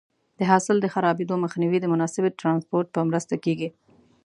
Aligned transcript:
د 0.39 0.41
حاصل 0.51 0.77
د 0.81 0.85
خرابېدو 0.93 1.35
مخنیوی 1.43 1.79
د 1.81 1.85
مناسبې 1.93 2.29
ټرانسپورټ 2.39 2.87
په 2.95 3.01
مرسته 3.09 3.33
کېږي. 3.45 3.69